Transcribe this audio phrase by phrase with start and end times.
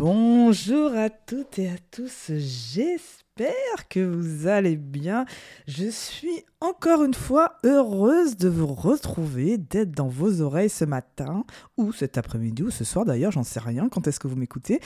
[0.00, 5.26] Bonjour à toutes et à tous, j'espère que vous allez bien.
[5.68, 11.44] Je suis encore une fois heureuse de vous retrouver, d'être dans vos oreilles ce matin,
[11.76, 14.80] ou cet après-midi, ou ce soir d'ailleurs, j'en sais rien, quand est-ce que vous m'écoutez.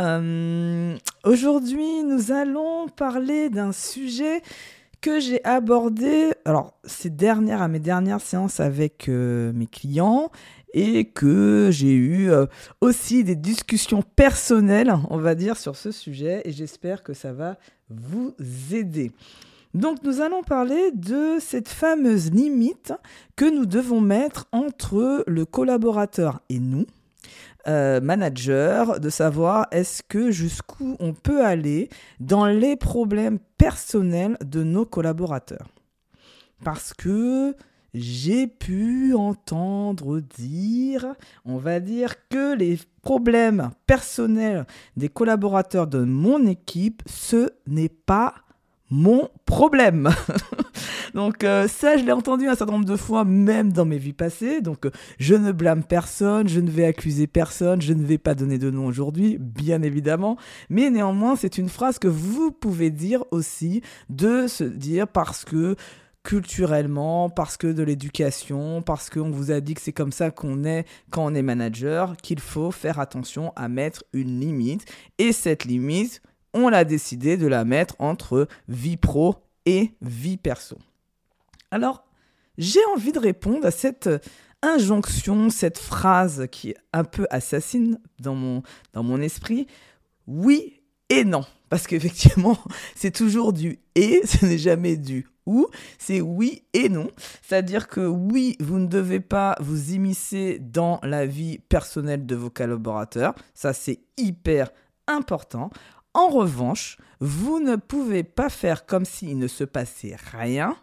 [0.00, 4.42] Euh, aujourd'hui, nous allons parler d'un sujet
[5.00, 10.30] que j'ai abordé, alors ces dernières, à mes dernières séances avec euh, mes clients,
[10.72, 12.46] et que j'ai eu euh,
[12.80, 17.56] aussi des discussions personnelles, on va dire, sur ce sujet et j'espère que ça va
[17.88, 18.34] vous
[18.72, 19.12] aider.
[19.72, 22.92] Donc nous allons parler de cette fameuse limite
[23.36, 26.86] que nous devons mettre entre le collaborateur et nous,
[27.68, 31.88] euh, manager, de savoir est-ce que jusqu'où on peut aller
[32.20, 35.68] dans les problèmes personnels de nos collaborateurs.
[36.64, 37.54] Parce que
[37.92, 46.46] j'ai pu entendre dire, on va dire que les problèmes personnels des collaborateurs de mon
[46.46, 48.34] équipe, ce n'est pas
[48.90, 50.10] mon problème.
[51.14, 54.12] donc euh, ça, je l'ai entendu un certain nombre de fois, même dans mes vies
[54.12, 54.60] passées.
[54.60, 58.34] Donc euh, je ne blâme personne, je ne vais accuser personne, je ne vais pas
[58.34, 60.36] donner de nom aujourd'hui, bien évidemment.
[60.70, 65.76] Mais néanmoins, c'est une phrase que vous pouvez dire aussi, de se dire parce que
[66.26, 70.64] culturellement, parce que de l'éducation, parce qu'on vous a dit que c'est comme ça qu'on
[70.64, 74.84] est quand on est manager, qu'il faut faire attention à mettre une limite.
[75.18, 76.20] Et cette limite,
[76.56, 80.78] on l'a décidé de la mettre entre vie pro et vie perso.
[81.70, 82.04] Alors,
[82.58, 84.08] j'ai envie de répondre à cette
[84.62, 88.62] injonction, cette phrase qui est un peu assassine dans mon,
[88.94, 89.66] dans mon esprit.
[90.26, 91.44] Oui et non.
[91.68, 92.58] Parce qu'effectivement,
[92.94, 97.08] c'est toujours du et, ce n'est jamais du ou, c'est oui et non.
[97.42, 102.50] C'est-à-dire que oui, vous ne devez pas vous immiscer dans la vie personnelle de vos
[102.50, 103.34] collaborateurs.
[103.54, 104.70] Ça, c'est hyper
[105.06, 105.70] important.
[106.16, 110.74] En revanche, vous ne pouvez pas faire comme s'il ne se passait rien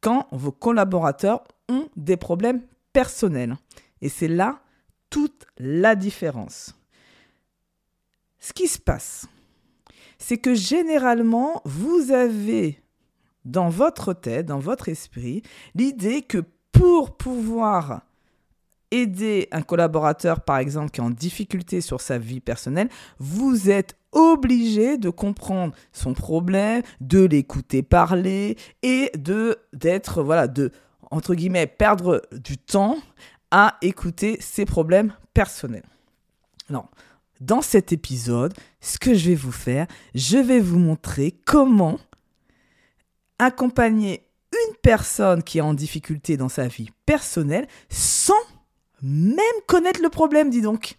[0.00, 2.62] quand vos collaborateurs ont des problèmes
[2.92, 3.56] personnels.
[4.00, 4.60] Et c'est là
[5.10, 6.76] toute la différence.
[8.38, 9.26] Ce qui se passe,
[10.18, 12.80] c'est que généralement, vous avez
[13.44, 15.42] dans votre tête, dans votre esprit,
[15.74, 18.02] l'idée que pour pouvoir
[18.90, 22.88] aider un collaborateur, par exemple, qui est en difficulté sur sa vie personnelle,
[23.18, 30.72] vous êtes obligé de comprendre son problème, de l'écouter parler et de d'être voilà de
[31.10, 32.96] entre guillemets perdre du temps
[33.50, 35.84] à écouter ses problèmes personnels.
[36.70, 36.84] Non.
[37.40, 41.98] Dans cet épisode, ce que je vais vous faire, je vais vous montrer comment
[43.38, 48.34] accompagner une personne qui est en difficulté dans sa vie personnelle sans
[49.02, 50.98] même connaître le problème, dis donc.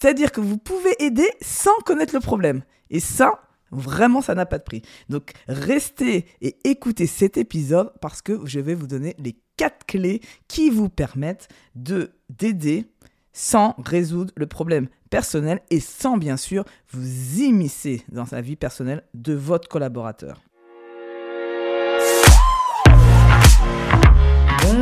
[0.00, 2.62] C'est-à-dire que vous pouvez aider sans connaître le problème.
[2.90, 3.40] Et ça,
[3.70, 4.82] vraiment, ça n'a pas de prix.
[5.08, 10.20] Donc, restez et écoutez cet épisode parce que je vais vous donner les quatre clés
[10.48, 12.86] qui vous permettent de d'aider
[13.32, 19.04] sans résoudre le problème personnel et sans bien sûr vous immiscer dans sa vie personnelle
[19.12, 20.40] de votre collaborateur.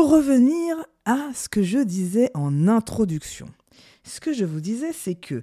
[0.00, 3.44] Pour revenir à ce que je disais en introduction,
[4.02, 5.42] ce que je vous disais, c'est que,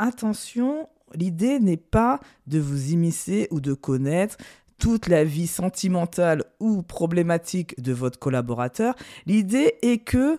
[0.00, 2.18] attention, l'idée n'est pas
[2.48, 4.38] de vous immiscer ou de connaître
[4.76, 8.96] toute la vie sentimentale ou problématique de votre collaborateur.
[9.24, 10.36] L'idée est que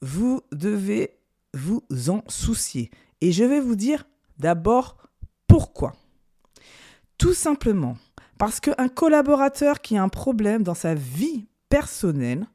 [0.00, 1.10] vous devez
[1.54, 2.92] vous en soucier.
[3.20, 4.06] Et je vais vous dire
[4.38, 4.96] d'abord
[5.48, 5.96] pourquoi.
[7.18, 7.96] Tout simplement
[8.38, 12.46] parce qu'un collaborateur qui a un problème dans sa vie personnelle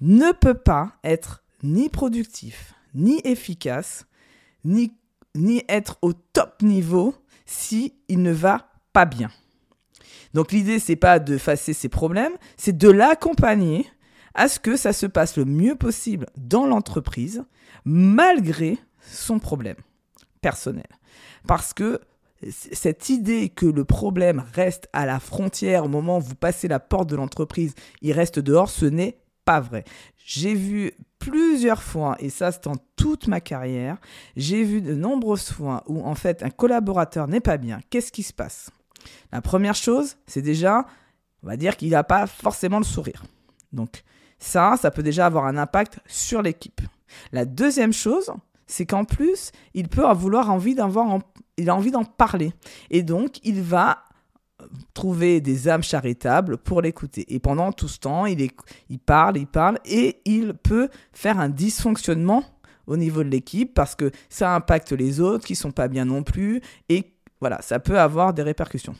[0.00, 4.06] ne peut pas être ni productif, ni efficace,
[4.64, 4.92] ni,
[5.34, 7.14] ni être au top niveau
[7.46, 9.30] si il ne va pas bien.
[10.34, 13.86] Donc l'idée c'est pas de fasser ses problèmes, c'est de l'accompagner
[14.34, 17.44] à ce que ça se passe le mieux possible dans l'entreprise
[17.84, 19.76] malgré son problème
[20.40, 20.86] personnel.
[21.46, 22.00] Parce que
[22.50, 26.78] cette idée que le problème reste à la frontière au moment où vous passez la
[26.78, 29.18] porte de l'entreprise, il reste dehors, ce n'est
[29.48, 29.84] pas vrai.
[30.26, 33.96] J'ai vu plusieurs fois, et ça c'est en toute ma carrière,
[34.36, 37.80] j'ai vu de nombreuses fois où en fait un collaborateur n'est pas bien.
[37.88, 38.70] Qu'est-ce qui se passe?
[39.32, 40.84] La première chose, c'est déjà,
[41.42, 43.24] on va dire qu'il n'a pas forcément le sourire.
[43.72, 44.02] Donc
[44.38, 46.82] ça, ça peut déjà avoir un impact sur l'équipe.
[47.32, 48.30] La deuxième chose,
[48.66, 52.52] c'est qu'en plus, il peut avoir envie d'en parler.
[52.90, 54.04] Et donc, il va
[54.94, 57.24] trouver des âmes charitables pour l'écouter.
[57.28, 58.50] Et pendant tout ce temps, il,
[59.04, 62.44] parle, il parle, et il peut faire un dysfonctionnement
[62.86, 66.22] au niveau de l'équipe parce que ça impacte les autres qui sont pas bien non
[66.22, 68.94] plus, et voilà, ça peut avoir des répercussions.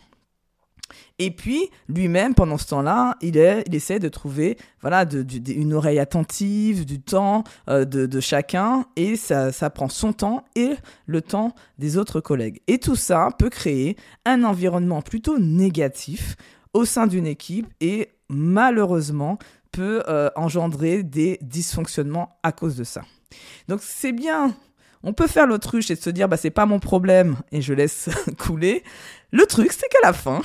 [1.18, 5.04] Et puis, lui-même, pendant ce temps-là, il, il essaie de trouver voilà,
[5.46, 10.74] une oreille attentive, du temps euh, de, chacun, et ça, ça prend son temps et
[11.06, 12.60] le temps des autres collègues.
[12.66, 16.36] Et tout ça peut créer un environnement plutôt négatif
[16.72, 19.38] au sein d'une équipe et malheureusement
[19.72, 23.02] peut euh, engendrer des dysfonctionnements à cause de ça.
[23.68, 24.54] Donc c'est bien
[25.02, 28.08] on peut faire l'autruche et se dire bah c'est pas mon problème et je laisse
[28.38, 28.82] couler.
[29.30, 30.40] Le truc c'est qu'à la fin,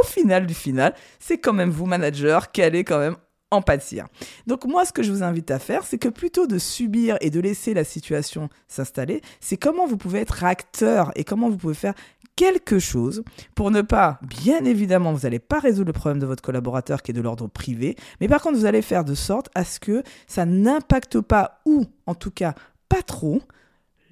[0.00, 3.16] au final du final, c'est quand même vous, manager, qui allez quand même
[3.50, 4.06] en pâtir.
[4.46, 7.30] Donc moi, ce que je vous invite à faire, c'est que plutôt de subir et
[7.30, 11.74] de laisser la situation s'installer, c'est comment vous pouvez être acteur et comment vous pouvez
[11.74, 11.94] faire
[12.34, 13.22] quelque chose
[13.54, 17.12] pour ne pas, bien évidemment, vous n'allez pas résoudre le problème de votre collaborateur qui
[17.12, 20.02] est de l'ordre privé, mais par contre, vous allez faire de sorte à ce que
[20.26, 22.54] ça n'impacte pas, ou en tout cas
[22.88, 23.40] pas trop,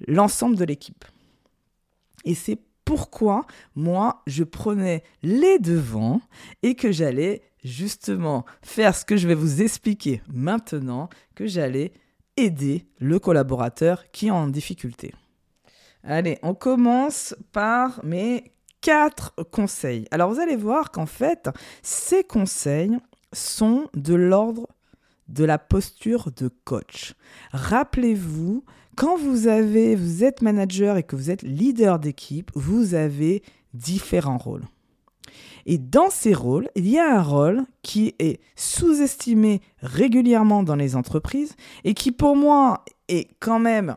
[0.07, 1.05] l'ensemble de l'équipe.
[2.23, 3.45] Et c'est pourquoi
[3.75, 6.21] moi je prenais les devants
[6.63, 11.91] et que j'allais justement faire ce que je vais vous expliquer maintenant, que j'allais
[12.37, 15.13] aider le collaborateur qui est en difficulté.
[16.03, 20.07] Allez, on commence par mes quatre conseils.
[20.11, 21.49] Alors vous allez voir qu'en fait,
[21.81, 22.95] ces conseils
[23.33, 24.67] sont de l'ordre
[25.27, 27.15] de la posture de coach.
[27.51, 28.63] Rappelez-vous
[28.95, 33.43] quand vous avez, vous êtes manager et que vous êtes leader d'équipe, vous avez
[33.73, 34.63] différents rôles.
[35.65, 40.95] Et dans ces rôles, il y a un rôle qui est sous-estimé régulièrement dans les
[40.95, 43.95] entreprises et qui pour moi est quand même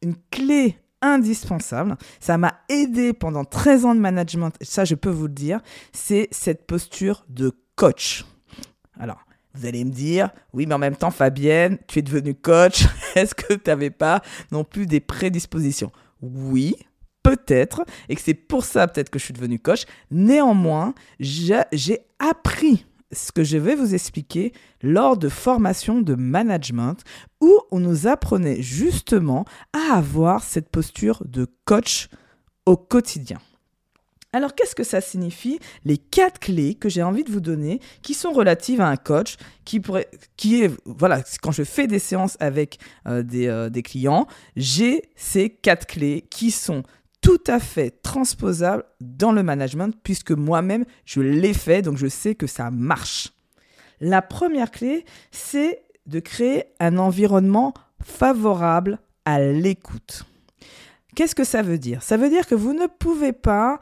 [0.00, 1.96] une clé indispensable.
[2.20, 5.60] Ça m'a aidé pendant 13 ans de management, ça je peux vous le dire,
[5.92, 8.24] c'est cette posture de coach.
[8.98, 9.18] Alors,
[9.58, 12.84] vous allez me dire, oui, mais en même temps, Fabienne, tu es devenue coach.
[13.16, 14.22] Est-ce que tu n'avais pas
[14.52, 15.90] non plus des prédispositions?
[16.22, 16.76] Oui,
[17.22, 19.84] peut-être, et que c'est pour ça peut-être que je suis devenue coach.
[20.10, 24.52] Néanmoins, j'ai appris ce que je vais vous expliquer
[24.82, 26.96] lors de formations de management
[27.40, 32.08] où on nous apprenait justement à avoir cette posture de coach
[32.66, 33.38] au quotidien.
[34.34, 38.12] Alors qu'est-ce que ça signifie Les quatre clés que j'ai envie de vous donner, qui
[38.12, 42.36] sont relatives à un coach, qui pourrait, qui est, voilà, quand je fais des séances
[42.38, 46.82] avec euh, euh, des, clients, j'ai ces quatre clés qui sont
[47.22, 52.34] tout à fait transposables dans le management, puisque moi-même, je l'ai fait, donc je sais
[52.34, 53.32] que ça marche.
[53.98, 57.72] La première clé, c'est de créer un environnement
[58.02, 60.24] favorable à l'écoute.
[61.14, 62.02] Qu'est-ce que ça veut dire?
[62.02, 63.80] Ça veut dire que vous ne pouvez pas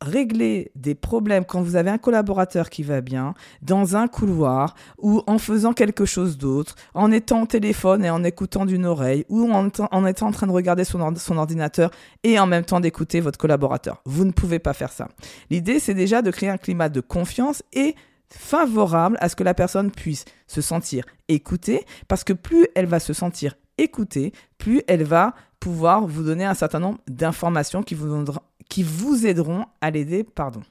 [0.00, 5.22] régler des problèmes quand vous avez un collaborateur qui va bien dans un couloir ou
[5.26, 9.50] en faisant quelque chose d'autre, en étant au téléphone et en écoutant d'une oreille ou
[9.50, 9.66] en,
[10.06, 11.90] étant en train de regarder son, son ordinateur
[12.22, 14.00] et en même temps d'écouter votre collaborateur.
[14.04, 15.08] Vous ne pouvez pas faire ça.
[15.50, 17.94] L'idée, c'est déjà de créer un climat de confiance et
[18.30, 23.00] favorable à ce que la personne puisse se sentir écoutée parce que plus elle va
[23.00, 29.26] se sentir écoutée, plus elle va pouvoir vous donner un certain nombre d'informations qui vous,
[29.26, 30.62] aideront à l'aider, pardon.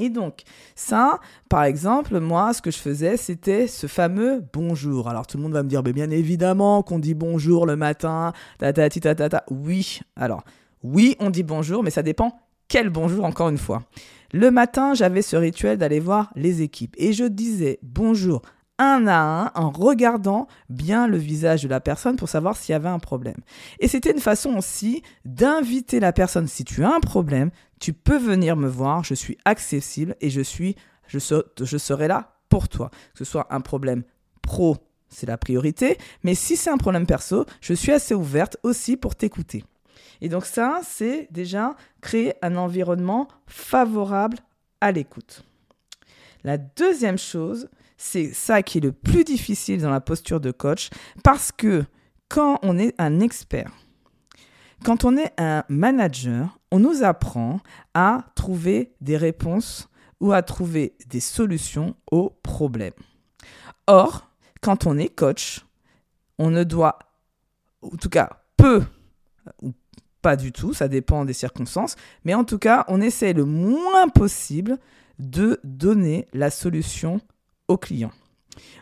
[0.00, 0.42] Et donc,
[0.74, 5.08] ça, par exemple, moi, ce que je faisais, c'était ce fameux bonjour.
[5.08, 8.32] Alors, tout le monde va me dire, mais bien évidemment qu'on dit bonjour le matin,
[8.58, 9.44] ta ta ta ta ta.
[9.50, 10.42] Oui, alors,
[10.82, 13.84] oui, on dit bonjour, mais ça dépend quel bonjour, encore une fois.
[14.32, 18.42] Le matin, j'avais ce rituel d'aller voir les équipes et je disais bonjour
[18.78, 22.76] un à un en regardant bien le visage de la personne pour savoir s'il y
[22.76, 23.36] avait un problème.
[23.78, 26.48] Et c'était une façon aussi d'inviter la personne.
[26.48, 27.50] Si tu as un problème,
[27.80, 30.76] tu peux venir me voir, je suis accessible et je suis,
[31.06, 31.18] je,
[31.60, 32.90] je serai là pour toi.
[33.12, 34.02] Que ce soit un problème
[34.42, 34.76] pro,
[35.08, 39.14] c'est la priorité, mais si c'est un problème perso, je suis assez ouverte aussi pour
[39.14, 39.64] t'écouter.
[40.20, 44.38] Et donc ça, c'est déjà créer un environnement favorable
[44.80, 45.44] à l'écoute.
[46.44, 47.68] La deuxième chose,
[48.04, 50.90] c'est ça qui est le plus difficile dans la posture de coach
[51.22, 51.84] parce que
[52.28, 53.72] quand on est un expert,
[54.84, 57.60] quand on est un manager, on nous apprend
[57.94, 59.88] à trouver des réponses
[60.20, 62.92] ou à trouver des solutions aux problèmes.
[63.86, 64.28] Or,
[64.60, 65.64] quand on est coach,
[66.38, 66.98] on ne doit,
[67.80, 68.84] en tout cas, peu
[69.62, 69.72] ou
[70.20, 74.08] pas du tout, ça dépend des circonstances, mais en tout cas, on essaie le moins
[74.08, 74.78] possible
[75.18, 77.20] de donner la solution
[77.68, 78.12] au client.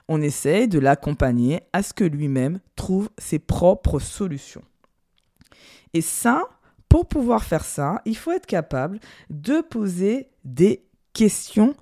[0.09, 4.63] On essaye de l'accompagner à ce que lui-même trouve ses propres solutions.
[5.95, 6.43] Et ça,
[6.89, 11.75] pour pouvoir faire ça, il faut être capable de poser des questions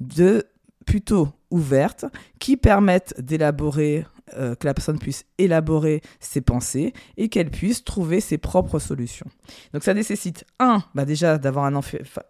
[0.00, 0.44] de
[0.86, 2.04] plutôt ouvertes
[2.38, 8.20] qui permettent d'élaborer euh, que la personne puisse élaborer ses pensées et qu'elle puisse trouver
[8.20, 9.26] ses propres solutions.
[9.72, 11.80] Donc ça nécessite, un, bah déjà d'avoir un,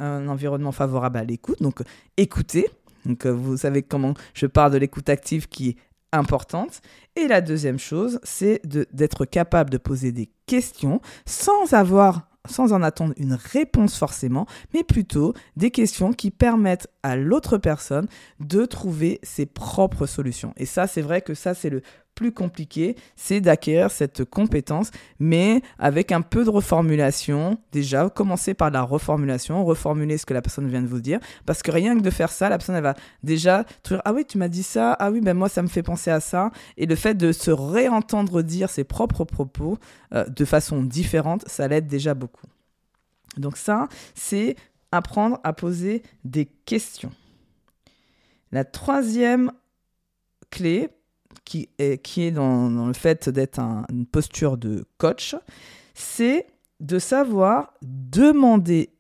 [0.00, 1.83] un, environnement favorable à l'écoute, donc
[2.18, 2.68] écouter.
[3.06, 5.76] Donc euh, vous savez comment je parle de l'écoute active qui est
[6.12, 6.80] importante.
[7.14, 12.82] Et la deuxième chose, c'est d'être capable de poser des questions sans avoir sans en
[12.82, 18.06] attendre une réponse forcément, mais plutôt des questions qui permettent à l'autre personne
[18.38, 20.54] de trouver ses propres solutions.
[20.56, 21.82] Et ça, c'est vrai que ça, c'est le
[22.16, 27.58] plus compliqué, c'est d'acquérir cette compétence, mais avec un peu de reformulation.
[27.70, 31.62] Déjà, commencer par la reformulation, reformuler ce que la personne vient de vous dire, parce
[31.62, 34.49] que rien que de faire ça, la personne va déjà dire ah oui tu m'as
[34.49, 37.14] dit ça, ah oui ben moi ça me fait penser à ça, et le fait
[37.14, 39.78] de se réentendre dire ses propres propos
[40.14, 42.46] euh, de façon différente, ça l'aide déjà beaucoup.
[43.37, 44.56] Donc ça, c'est
[44.90, 47.12] apprendre à poser des questions.
[48.52, 49.52] La troisième
[50.50, 50.88] clé
[51.45, 55.37] qui est, qui est dans, le fait d'être une posture de coach,
[55.95, 56.47] c'est
[56.81, 58.90] de savoir demander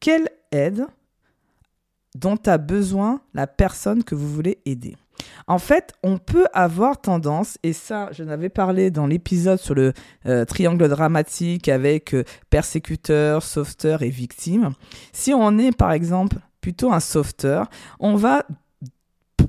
[0.00, 0.86] quelle aide
[2.14, 4.96] dont a besoin la personne que vous voulez aider.
[5.46, 9.92] En fait, on peut avoir tendance, et ça, je n'avais parlé dans l'épisode sur le
[10.26, 14.70] euh, triangle dramatique avec euh, persécuteur, sauveteur et victime.
[15.12, 17.68] Si on est, par exemple, plutôt un sauveteur,
[18.00, 18.44] on va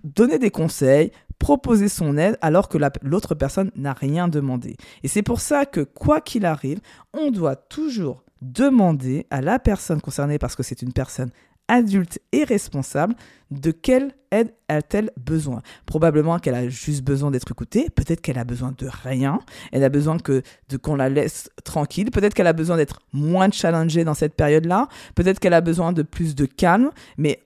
[0.04, 1.12] donner des conseils,
[1.44, 4.78] proposer son aide alors que l'autre personne n'a rien demandé.
[5.04, 6.80] Et c'est pour ça que quoi qu'il arrive,
[7.14, 11.32] on doit toujours demander à la personne concernée, parce que c'est une personne
[11.68, 13.16] adulte et responsable,
[13.52, 18.46] de quelle aide a-t-elle besoin Probablement qu'elle a juste besoin d'être écoutée, peut-être qu'elle a
[18.46, 19.40] besoin de rien,
[19.74, 23.52] elle a besoin que de qu'on la laisse tranquille, peut-être qu'elle a besoin d'être moins
[23.52, 27.42] challengée dans cette période-là, peut-être qu'elle a besoin de plus de calme, mais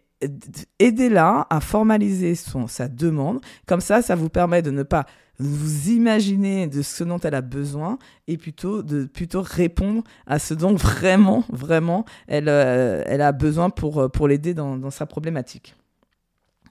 [0.79, 3.39] aidez-la à formaliser sa demande.
[3.65, 5.05] Comme ça, ça vous permet de ne pas
[5.39, 10.53] vous imaginer de ce dont elle a besoin et plutôt de plutôt répondre à ce
[10.53, 15.75] dont vraiment, vraiment, elle, euh, a besoin pour, euh, pour l'aider dans, dans sa problématique.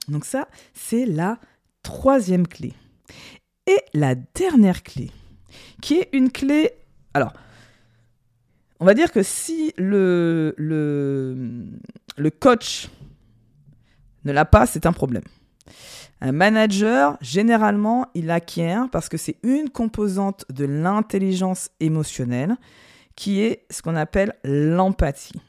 [0.08, 1.38] Donc ça, c'est la
[1.82, 2.72] troisième clé.
[3.68, 5.10] Et la dernière clé,
[5.80, 6.70] qui est une clé...
[7.14, 7.32] Alors,
[8.78, 12.88] on va dire que si le, le coach
[14.26, 15.22] ne l'a pas, c'est un problème.
[16.20, 22.56] Un manager, généralement, il acquiert parce que c'est une composante de l'intelligence émotionnelle
[23.16, 25.40] qui est ce qu'on appelle l'empathie.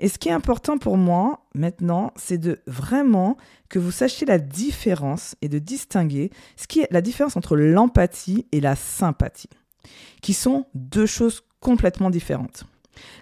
[0.00, 3.36] Et ce qui est important pour moi maintenant, c'est de vraiment
[3.68, 8.46] que vous sachiez la différence et de distinguer ce qui est la différence entre l'empathie
[8.50, 9.50] et la sympathie,
[10.22, 12.64] qui sont deux choses complètement différentes.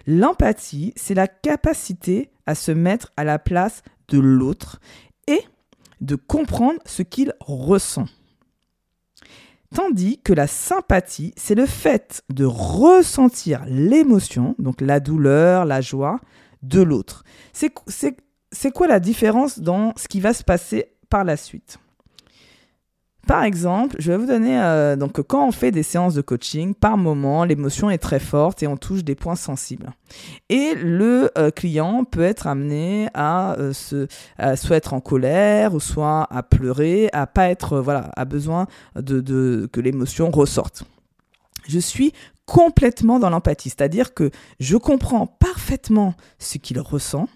[0.07, 4.79] L'empathie, c'est la capacité à se mettre à la place de l'autre
[5.27, 5.39] et
[6.01, 8.05] de comprendre ce qu'il ressent.
[9.75, 16.19] Tandis que la sympathie, c'est le fait de ressentir l'émotion, donc la douleur, la joie,
[16.63, 17.23] de l'autre.
[17.53, 21.77] C'est quoi la différence dans ce qui va se passer par la suite?
[23.29, 26.73] Par exemple, je vais vous donner, euh, donc quand on fait des séances de coaching,
[26.73, 29.91] par moment, l'émotion est très forte et on touche des points sensibles.
[30.49, 34.07] Et le euh, client peut être amené à, euh, se,
[34.55, 39.69] soit être en colère, ou soit à pleurer, à pas être, voilà, à besoin de,
[39.71, 40.85] que l'émotion ressorte.
[41.67, 42.13] Je suis
[42.47, 47.29] complètement dans l'empathie, c'est-à-dire que je comprends parfaitement ce qu'il ressent,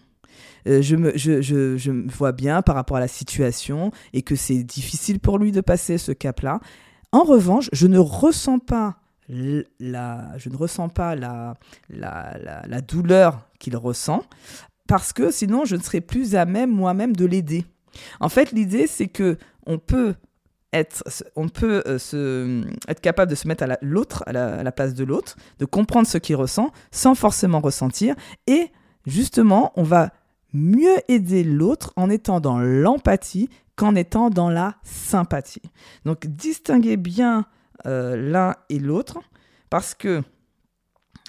[0.68, 5.38] euh, je, me, vois bien par rapport à la situation et que c'est difficile pour
[5.38, 6.60] lui de passer ce cap-là.
[7.12, 8.98] En revanche, je ne ressens pas
[9.30, 11.56] la, je ne ressens pas la,
[11.90, 14.24] la, la, douleur qu'il ressent
[14.88, 17.66] parce que sinon je ne serais plus à même moi-même de l'aider.
[18.20, 20.16] En fait, l'idée c'est que on peut
[20.74, 21.04] être,
[21.36, 25.04] on peut euh, se, être capable de se mettre à l'autre, à, la place de
[25.04, 28.16] l'autre, de comprendre ce qu'il ressent sans forcément ressentir
[28.48, 28.72] et
[29.06, 30.12] justement on va
[30.54, 35.62] mieux aider l'autre en étant dans l'empathie qu'en étant dans la sympathie.
[36.06, 37.46] Donc distinguez bien
[37.86, 39.20] euh, l'un et l'autre
[39.70, 40.22] parce que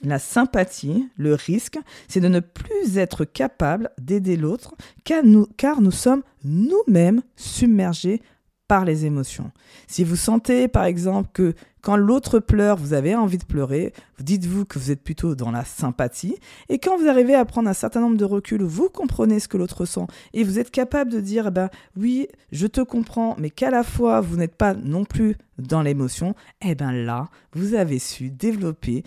[0.02, 1.78] la sympathie, le risque,
[2.08, 8.20] c'est de ne plus être capable d'aider l'autre car nous, car nous sommes nous-mêmes submergés
[8.68, 9.50] par les émotions.
[9.86, 11.54] Si vous sentez par exemple que
[11.84, 15.66] quand l'autre pleure, vous avez envie de pleurer, dites-vous que vous êtes plutôt dans la
[15.66, 16.34] sympathie.
[16.70, 19.58] Et quand vous arrivez à prendre un certain nombre de recul, vous comprenez ce que
[19.58, 20.06] l'autre sent.
[20.32, 24.22] Et vous êtes capable de dire, ben oui, je te comprends, mais qu'à la fois
[24.22, 29.02] vous n'êtes pas non plus dans l'émotion, eh bien là, vous avez su développer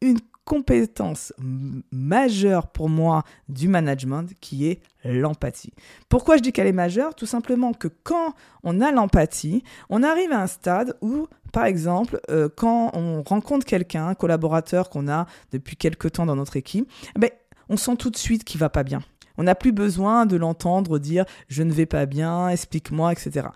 [0.00, 1.32] une compétence
[1.90, 5.72] majeure pour moi du management qui est l'empathie.
[6.08, 7.14] Pourquoi je dis qu'elle est majeure?
[7.14, 12.20] Tout simplement que quand on a l'empathie, on arrive à un stade où, par exemple,
[12.30, 16.90] euh, quand on rencontre quelqu'un, un collaborateur qu'on a depuis quelque temps dans notre équipe,
[17.16, 17.30] eh ben,
[17.68, 19.00] on sent tout de suite qu'il va pas bien.
[19.38, 23.48] On n'a plus besoin de l'entendre dire je ne vais pas bien, explique-moi, etc.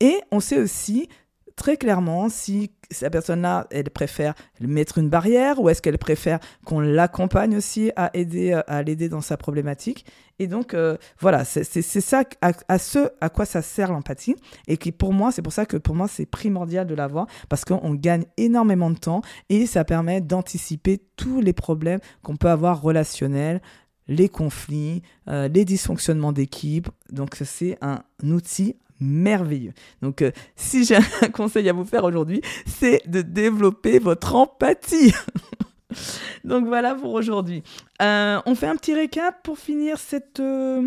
[0.00, 1.08] Et on sait aussi
[1.56, 6.80] très clairement si cette personne-là, elle préfère mettre une barrière ou est-ce qu'elle préfère qu'on
[6.80, 10.04] l'accompagne aussi à aider à l'aider dans sa problématique.
[10.38, 14.36] Et donc, euh, voilà, c'est ça à, ce à quoi ça sert l'empathie.
[14.68, 17.64] Et qui, pour moi, c'est pour ça que pour moi, c'est primordial de l'avoir parce
[17.64, 22.82] qu'on gagne énormément de temps et ça permet d'anticiper tous les problèmes qu'on peut avoir
[22.82, 23.62] relationnels,
[24.08, 26.88] les conflits, euh, les dysfonctionnements d'équipe.
[27.10, 29.72] Donc, c'est un outil merveilleux.
[30.02, 35.12] Donc, euh, si j'ai un conseil à vous faire aujourd'hui, c'est de développer votre empathie.
[36.44, 37.62] Donc voilà pour aujourd'hui.
[38.02, 40.86] Euh, on fait un petit récap pour finir cette, euh,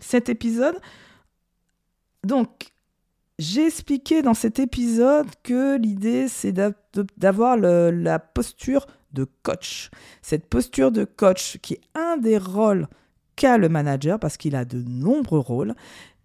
[0.00, 0.78] cet épisode.
[2.22, 2.70] Donc,
[3.38, 6.52] j'ai expliqué dans cet épisode que l'idée, c'est
[7.16, 9.90] d'avoir la posture de coach.
[10.22, 12.86] Cette posture de coach qui est un des rôles
[13.36, 15.74] qu'a le manager, parce qu'il a de nombreux rôles,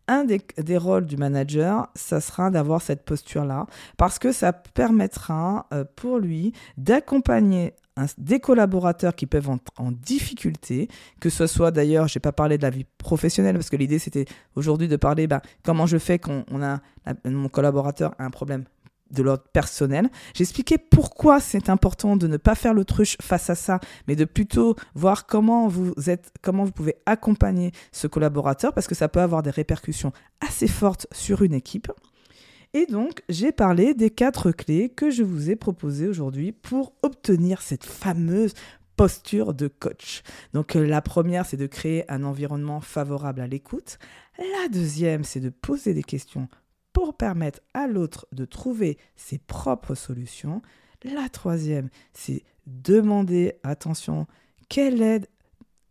[0.09, 5.85] un des, rôles du manager, ça sera d'avoir cette posture-là, parce que ça permettra euh,
[5.95, 7.73] pour lui d'accompagner
[8.17, 10.87] des collaborateurs qui peuvent être en, difficulté,
[11.19, 13.99] que ce soit d'ailleurs, je n'ai pas parlé de la vie professionnelle, parce que l'idée
[13.99, 14.25] c'était
[14.55, 16.79] aujourd'hui de parler ben, comment je fais quand on a,
[17.25, 18.63] mon collaborateur a un problème
[19.11, 20.09] de l'ordre personnel.
[20.33, 24.75] J'expliquais pourquoi c'est important de ne pas faire l'autruche face à ça, mais de plutôt
[24.95, 29.43] voir comment vous êtes, comment vous pouvez accompagner ce collaborateur, parce que ça peut avoir
[29.43, 31.91] des répercussions assez fortes sur une équipe.
[32.73, 37.63] Et donc, j'ai parlé des quatre clés que je vous ai proposées aujourd'hui pour obtenir
[37.63, 38.53] cette fameuse
[38.99, 40.23] posture de coach.
[40.53, 43.97] Donc euh, la première, c'est de créer un environnement favorable à l'écoute.
[44.37, 46.49] La deuxième, c'est de poser des questions
[46.99, 50.61] pour permettre à l'autre de trouver ses propres solutions.
[51.05, 54.27] La troisième, c'est demander, attention,
[54.67, 55.27] quelle aide,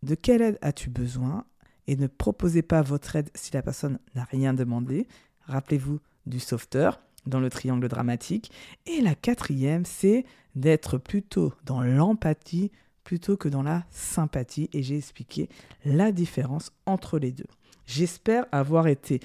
[0.03, 1.45] de quelle aide as-tu besoin
[1.87, 5.07] et ne proposez pas votre aide si la personne n'a rien demandé.
[5.45, 8.51] Rappelez-vous du sauveteur dans le triangle dramatique.
[8.85, 12.71] Et la quatrième, c'est d'être plutôt dans l'empathie
[13.03, 14.69] plutôt que dans la sympathie.
[14.73, 15.49] Et j'ai expliqué
[15.85, 17.49] la différence entre les deux.
[17.87, 19.21] J'espère avoir été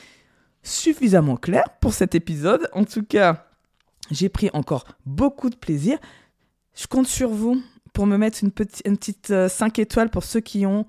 [0.64, 2.68] suffisamment clair pour cet épisode.
[2.72, 3.46] En tout cas,
[4.10, 5.98] j'ai pris encore beaucoup de plaisir.
[6.74, 10.24] Je compte sur vous pour me mettre une, petite, une petite 5 euh, étoiles pour
[10.24, 10.86] ceux qui ont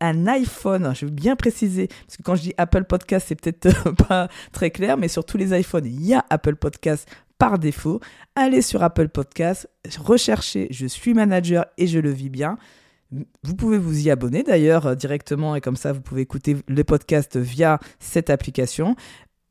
[0.00, 0.92] un iPhone.
[0.94, 4.28] Je veux bien préciser, parce que quand je dis Apple Podcast, c'est peut-être euh, pas
[4.52, 7.08] très clair, mais sur tous les iPhones, il y a Apple Podcast
[7.38, 8.00] par défaut.
[8.34, 12.56] Allez sur Apple Podcast, recherchez Je suis manager et je le vis bien.
[13.10, 16.84] Vous pouvez vous y abonner d'ailleurs euh, directement et comme ça vous pouvez écouter le
[16.84, 18.96] podcast via cette application.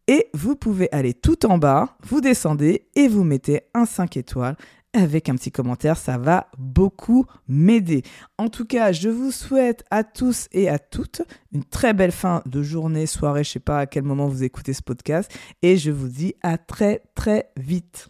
[0.07, 4.55] Et vous pouvez aller tout en bas, vous descendez et vous mettez un 5 étoiles
[4.95, 8.03] avec un petit commentaire, ça va beaucoup m'aider.
[8.37, 12.41] En tout cas, je vous souhaite à tous et à toutes une très belle fin
[12.45, 15.91] de journée, soirée, je sais pas à quel moment vous écoutez ce podcast et je
[15.91, 18.09] vous dis à très très vite